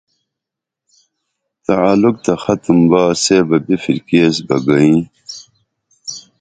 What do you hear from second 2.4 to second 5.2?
ختم با سے بہ بِپھرکی ایس بہ گئیئیں